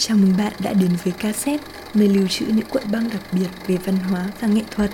[0.00, 3.48] Chào mừng bạn đã đến với cassette, nơi lưu trữ những cuộn băng đặc biệt
[3.66, 4.90] về văn hóa và nghệ thuật.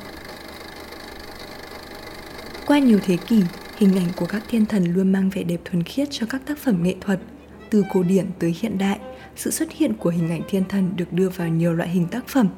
[2.67, 3.43] Qua nhiều thế kỷ,
[3.77, 6.59] hình ảnh của các thiên thần luôn mang vẻ đẹp thuần khiết cho các tác
[6.59, 7.21] phẩm nghệ thuật.
[7.71, 8.99] Từ cổ điển tới hiện đại,
[9.37, 12.29] sự xuất hiện của hình ảnh thiên thần được đưa vào nhiều loại hình tác
[12.29, 12.49] phẩm,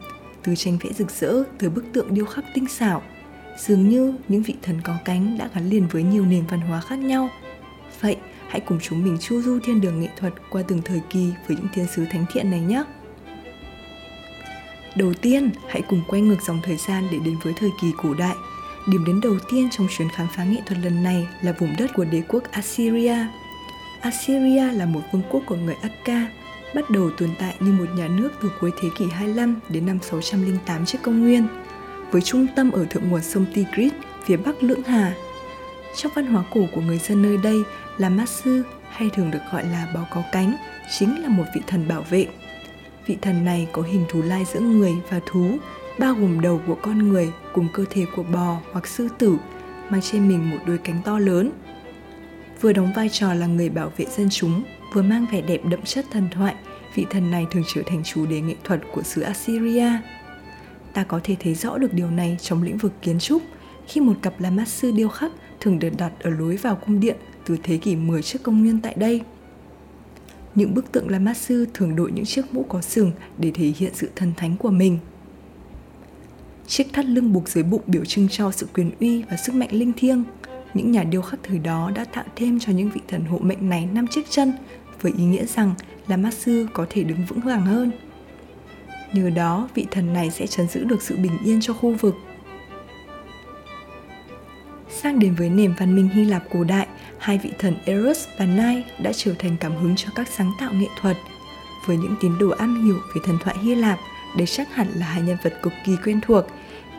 [0.42, 3.02] từ tranh vẽ rực rỡ tới bức tượng điêu khắc tinh xảo.
[3.58, 6.80] Dường như những vị thần có cánh đã gắn liền với nhiều nền văn hóa
[6.80, 7.28] khác nhau.
[8.00, 8.16] Vậy,
[8.48, 11.56] hãy cùng chúng mình chu du thiên đường nghệ thuật qua từng thời kỳ với
[11.56, 12.84] những thiên sứ thánh thiện này nhé.
[14.96, 18.14] Đầu tiên, hãy cùng quay ngược dòng thời gian để đến với thời kỳ cổ
[18.14, 18.36] đại.
[18.86, 21.90] Điểm đến đầu tiên trong chuyến khám phá nghệ thuật lần này là vùng đất
[21.94, 23.16] của đế quốc Assyria.
[24.00, 26.26] Assyria là một vương quốc của người Akka,
[26.74, 29.98] bắt đầu tồn tại như một nhà nước từ cuối thế kỷ 25 đến năm
[30.02, 31.46] 608 trước công nguyên,
[32.10, 33.92] với trung tâm ở thượng nguồn sông Tigris,
[34.24, 35.14] phía bắc Lưỡng Hà.
[35.96, 37.62] Trong văn hóa cổ của người dân nơi đây
[37.98, 40.56] là ma sư hay thường được gọi là báo có cánh,
[40.98, 42.26] chính là một vị thần bảo vệ.
[43.06, 45.56] Vị thần này có hình thú lai giữa người và thú,
[45.98, 49.36] bao gồm đầu của con người cùng cơ thể của bò hoặc sư tử,
[49.90, 51.50] mang trên mình một đôi cánh to lớn.
[52.60, 54.62] Vừa đóng vai trò là người bảo vệ dân chúng,
[54.94, 56.54] vừa mang vẻ đẹp đậm chất thần thoại,
[56.94, 59.90] vị thần này thường trở thành chủ đề nghệ thuật của xứ Assyria.
[60.92, 63.42] Ta có thể thấy rõ được điều này trong lĩnh vực kiến trúc,
[63.86, 67.00] khi một cặp la mát sư điêu khắc thường được đặt ở lối vào cung
[67.00, 69.22] điện từ thế kỷ 10 trước công nguyên tại đây.
[70.54, 73.72] Những bức tượng La Mát Sư thường đội những chiếc mũ có sừng để thể
[73.78, 74.98] hiện sự thần thánh của mình.
[76.66, 79.68] Chiếc thắt lưng buộc dưới bụng biểu trưng cho sự quyền uy và sức mạnh
[79.72, 80.24] linh thiêng.
[80.74, 83.68] Những nhà điêu khắc thời đó đã tạo thêm cho những vị thần hộ mệnh
[83.68, 84.52] này năm chiếc chân
[85.00, 85.74] với ý nghĩa rằng
[86.08, 87.90] La Mát Sư có thể đứng vững vàng hơn.
[89.12, 92.14] Nhờ đó, vị thần này sẽ chấn giữ được sự bình yên cho khu vực.
[95.06, 96.86] Sang đến với nền văn minh Hy Lạp cổ đại,
[97.18, 100.72] hai vị thần Eros và Nai đã trở thành cảm hứng cho các sáng tạo
[100.72, 101.16] nghệ thuật.
[101.86, 103.98] Với những tín đồ am hiểu về thần thoại Hy Lạp,
[104.36, 106.44] đây chắc hẳn là hai nhân vật cực kỳ quen thuộc.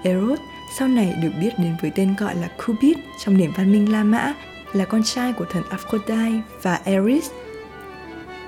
[0.03, 0.39] Eros
[0.77, 4.03] sau này được biết đến với tên gọi là Cupid trong nền văn minh La
[4.03, 4.33] Mã,
[4.73, 7.31] là con trai của thần Aphrodite và Eris.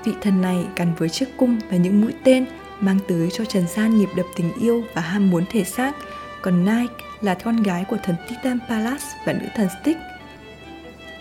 [0.04, 2.46] Vị thần này gắn với chiếc cung và những mũi tên
[2.80, 5.96] mang tới cho trần gian nhịp đập tình yêu và ham muốn thể xác,
[6.42, 9.96] còn Nike là con gái của thần Titan Pallas và nữ thần Styx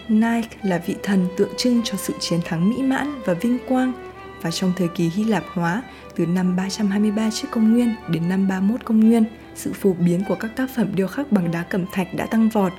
[0.10, 3.94] Nike là vị thần tượng trưng cho sự chiến thắng mỹ mãn và vinh quang
[4.42, 5.84] và trong thời kỳ Hy Lạp hóa
[6.16, 9.24] từ năm 323 trước công nguyên đến năm 31 công nguyên,
[9.56, 12.50] sự phổ biến của các tác phẩm điêu khắc bằng đá cẩm thạch đã tăng
[12.50, 12.74] vọt.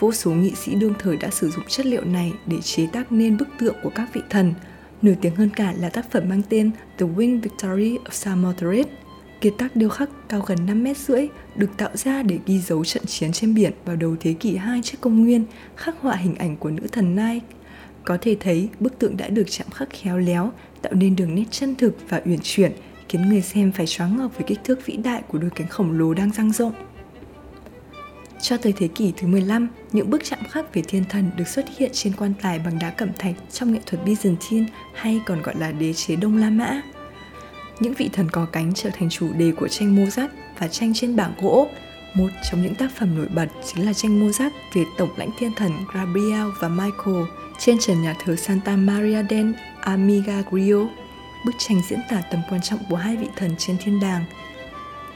[0.00, 3.12] Vô số nghị sĩ đương thời đã sử dụng chất liệu này để chế tác
[3.12, 4.54] nên bức tượng của các vị thần.
[5.02, 8.90] Nổi tiếng hơn cả là tác phẩm mang tên The Winged Victory of Samothrace
[9.40, 12.84] Kiệt tác điêu khắc cao gần 5 mét rưỡi được tạo ra để ghi dấu
[12.84, 15.44] trận chiến trên biển vào đầu thế kỷ 2 trước công nguyên,
[15.76, 17.46] khắc họa hình ảnh của nữ thần Nike.
[18.04, 21.44] Có thể thấy bức tượng đã được chạm khắc khéo léo, tạo nên đường nét
[21.50, 22.72] chân thực và uyển chuyển,
[23.08, 25.98] khiến người xem phải choáng ngợp với kích thước vĩ đại của đôi cánh khổng
[25.98, 26.72] lồ đang dang rộng.
[28.40, 31.64] Cho tới thế kỷ thứ 15, những bức chạm khắc về thiên thần được xuất
[31.78, 35.54] hiện trên quan tài bằng đá cẩm thạch trong nghệ thuật Byzantine hay còn gọi
[35.58, 36.82] là đế chế Đông La Mã
[37.80, 40.28] những vị thần có cánh trở thành chủ đề của tranh Mozart
[40.58, 41.68] và tranh trên bảng gỗ.
[42.14, 45.52] Một trong những tác phẩm nổi bật chính là tranh Mozart về tổng lãnh thiên
[45.56, 47.24] thần Gabriel và Michael
[47.58, 49.50] trên trần nhà thờ Santa Maria del
[49.80, 50.86] Amigaglio.
[51.46, 54.24] Bức tranh diễn tả tầm quan trọng của hai vị thần trên thiên đàng.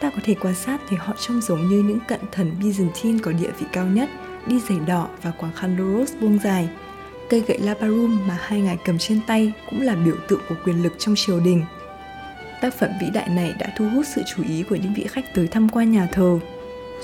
[0.00, 3.33] Ta có thể quan sát thấy họ trông giống như những cận thần Byzantine có
[3.33, 4.11] địa vị cao nhất,
[4.47, 6.69] đi giày đỏ và quàng khăn loros buông dài.
[7.31, 10.83] Cây gậy labarum mà hai ngài cầm trên tay cũng là biểu tượng của quyền
[10.83, 11.65] lực trong triều đình–
[12.62, 15.34] tác phẩm vĩ đại này đã thu hút sự chú ý của những vị khách
[15.34, 16.39] tới tham quan nhà thờ.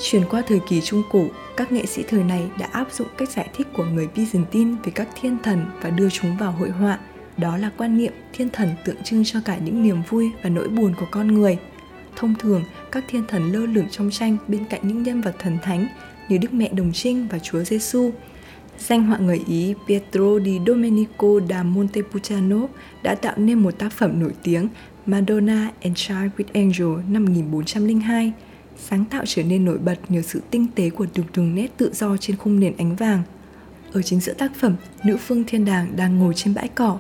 [0.02, 1.26] Chuyển qua thời kỳ Trung Cổ,
[1.56, 4.92] các nghệ sĩ thời này đã áp dụng cách giải thích của người Byzantine về
[4.94, 6.98] các thiên thần và đưa chúng vào hội họa.
[7.36, 10.69] Đó là quan niệm thiên thần tượng trưng cho cả những niềm vui và nỗi
[10.69, 11.58] buồn của con người.
[12.16, 15.58] Thông thường, các thiên thần lơ lửng trong tranh bên cạnh những nhân vật thần
[15.62, 15.86] thánh
[16.28, 18.10] như Đức Mẹ Đồng Trinh và Chúa Giêsu.
[18.78, 22.66] Danh họa người Ý Pietro di Domenico da Montepulciano
[23.02, 24.69] đã tạo nên một tác phẩm nổi tiếng
[25.08, 28.32] Madonna and Child with Angel năm 1402,
[28.76, 31.90] sáng tạo trở nên nổi bật nhờ sự tinh tế của từng từng nét tự
[31.94, 33.22] do trên khung nền ánh vàng.
[33.93, 36.99] Ở chính giữa tác phẩm, nữ phương thiên đàng đang ngồi trên bãi cỏ,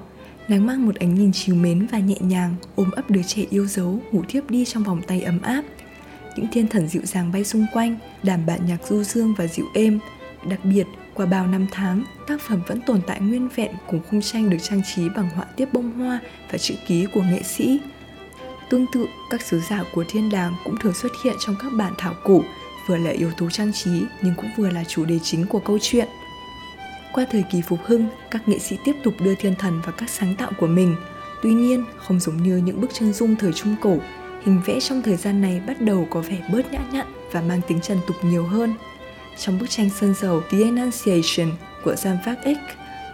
[0.48, 3.66] nàng mang một ánh nhìn chiều mến và nhẹ nhàng, ôm ấp đứa trẻ yêu
[3.66, 5.62] dấu, ngủ thiếp đi trong vòng tay ấm áp.
[6.36, 9.66] Những thiên thần dịu dàng bay xung quanh, đảm bạn nhạc du dương và dịu
[9.74, 9.98] êm.
[10.48, 14.20] Đặc biệt, qua bao năm tháng, tác phẩm vẫn tồn tại nguyên vẹn cùng khung
[14.20, 16.20] tranh được trang trí bằng họa tiết bông hoa
[16.52, 17.80] và chữ ký của nghệ sĩ.
[18.70, 21.92] Tương tự, các sứ giả của thiên đàng cũng thường xuất hiện trong các bản
[21.98, 22.42] thảo cổ,
[22.88, 25.78] vừa là yếu tố trang trí nhưng cũng vừa là chủ đề chính của câu
[25.82, 26.08] chuyện.
[27.12, 30.10] Qua thời kỳ phục hưng, các nghệ sĩ tiếp tục đưa thiên thần vào các
[30.10, 30.96] sáng tạo của mình.
[31.42, 33.98] Tuy nhiên, không giống như những bức chân dung thời Trung Cổ,
[34.44, 37.60] hình vẽ trong thời gian này bắt đầu có vẻ bớt nhã nhặn và mang
[37.68, 38.74] tính trần tục nhiều hơn.
[39.38, 42.60] Trong bức tranh sơn dầu The Annunciation của Jean Eck,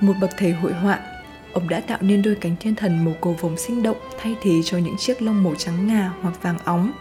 [0.01, 1.01] một bậc thầy hội họa,
[1.55, 4.63] ông đã tạo nên đôi cánh thiên thần màu cầu vồng sinh động thay thế
[4.65, 6.93] cho những chiếc lông màu trắng ngà hoặc vàng óng.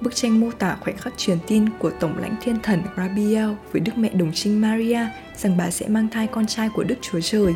[0.00, 3.80] Bức tranh mô tả khoảnh khắc truyền tin của tổng lãnh thiên thần Rabiel với
[3.80, 7.20] Đức Mẹ Đồng Trinh Maria rằng bà sẽ mang thai con trai của Đức Chúa
[7.20, 7.54] Trời.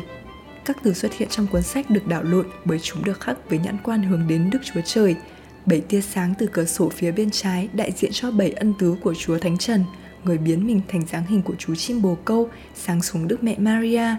[0.65, 3.59] Các từ xuất hiện trong cuốn sách được đảo lộn bởi chúng được khắc với
[3.59, 5.15] nhãn quan hướng đến Đức Chúa Trời.
[5.65, 8.95] Bảy tia sáng từ cửa sổ phía bên trái đại diện cho bảy ân tứ
[9.01, 9.83] của Chúa Thánh Trần,
[10.23, 13.55] người biến mình thành dáng hình của chú chim bồ câu sáng xuống Đức Mẹ
[13.57, 14.15] Maria.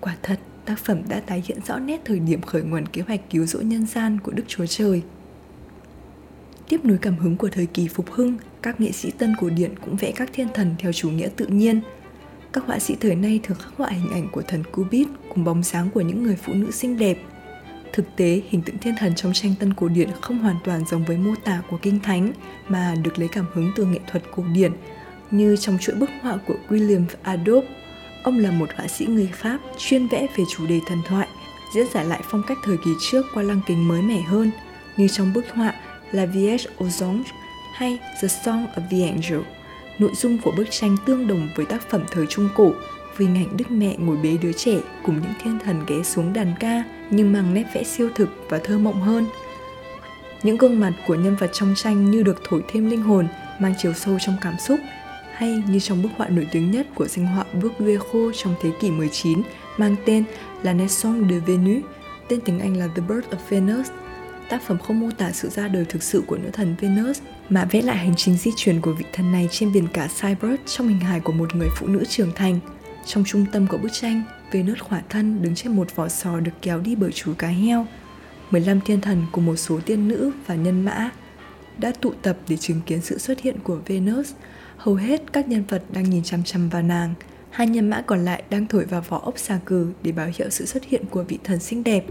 [0.00, 3.20] Quả thật, tác phẩm đã tái hiện rõ nét thời điểm khởi nguồn kế hoạch
[3.30, 5.02] cứu rỗi nhân gian của Đức Chúa Trời.
[6.68, 9.78] Tiếp nối cảm hứng của thời kỳ phục hưng, các nghệ sĩ tân cổ điển
[9.78, 11.80] cũng vẽ các thiên thần theo chủ nghĩa tự nhiên.
[12.52, 15.62] Các họa sĩ thời nay thường khắc họa hình ảnh của thần Cupid cùng bóng
[15.62, 17.18] dáng của những người phụ nữ xinh đẹp.
[17.92, 21.04] Thực tế, hình tượng thiên thần trong tranh tân cổ điển không hoàn toàn giống
[21.04, 22.32] với mô tả của kinh thánh
[22.68, 24.72] mà được lấy cảm hứng từ nghệ thuật cổ điển,
[25.30, 27.64] như trong chuỗi bức họa của William Adolph
[28.26, 31.28] Ông là một họa sĩ người Pháp chuyên vẽ về chủ đề thần thoại,
[31.74, 34.50] diễn giải lại phong cách thời kỳ trước qua lăng kính mới mẻ hơn,
[34.96, 35.74] như trong bức họa
[36.12, 37.26] La Vierge aux Anges
[37.74, 39.40] hay The Song of the Angel.
[39.98, 42.72] Nội dung của bức tranh tương đồng với tác phẩm thời Trung Cổ,
[43.16, 46.32] vì hình ảnh Đức Mẹ ngồi bế đứa trẻ cùng những thiên thần ghé xuống
[46.32, 49.26] đàn ca nhưng mang nét vẽ siêu thực và thơ mộng hơn.
[50.42, 53.28] Những gương mặt của nhân vật trong tranh như được thổi thêm linh hồn,
[53.58, 54.80] mang chiều sâu trong cảm xúc,
[55.36, 58.90] hay như trong bức họa nổi tiếng nhất của danh họa Bruguiero trong thế kỷ
[58.90, 59.42] 19
[59.76, 60.24] mang tên
[60.62, 61.84] La Naissance de Venus,
[62.28, 63.88] tên tiếng Anh là The Birth of Venus,
[64.48, 67.64] Tác phẩm không mô tả sự ra đời thực sự của nữ thần Venus mà
[67.64, 70.88] vẽ lại hành trình di chuyển của vị thần này trên biển cả Cyprus trong
[70.88, 72.58] hình hài của một người phụ nữ trưởng thành.
[73.06, 74.22] Trong trung tâm của bức tranh,
[74.52, 77.86] Venus khỏa thân đứng trên một vỏ sò được kéo đi bởi chú cá heo.
[78.50, 81.10] 15 thiên thần cùng một số tiên nữ và nhân mã
[81.78, 84.32] đã tụ tập để chứng kiến sự xuất hiện của Venus.
[84.76, 87.14] Hầu hết các nhân vật đang nhìn chăm chăm vào nàng.
[87.50, 90.50] Hai nhân mã còn lại đang thổi vào vỏ ốc xà cừ để báo hiệu
[90.50, 92.04] sự xuất hiện của vị thần xinh đẹp.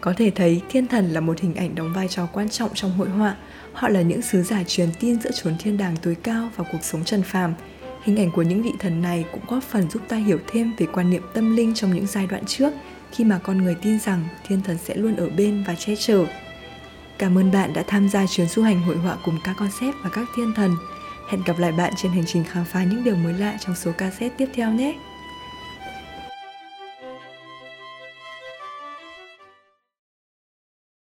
[0.00, 2.92] Có thể thấy, thiên thần là một hình ảnh đóng vai trò quan trọng trong
[2.92, 3.36] hội họa.
[3.72, 6.82] Họ là những sứ giả truyền tin giữa chốn thiên đàng tối cao và cuộc
[6.82, 7.54] sống trần phàm.
[8.02, 10.86] Hình ảnh của những vị thần này cũng góp phần giúp ta hiểu thêm về
[10.92, 12.72] quan niệm tâm linh trong những giai đoạn trước
[13.12, 16.24] khi mà con người tin rằng thiên thần sẽ luôn ở bên và che chở.
[17.18, 20.10] Cảm ơn bạn đã tham gia chuyến du hành hội họa cùng các concept và
[20.10, 20.76] các thiên thần.
[21.30, 23.92] Hẹn gặp lại bạn trên hành trình khám phá những điều mới lạ trong số
[23.92, 24.94] cassette tiếp theo nhé!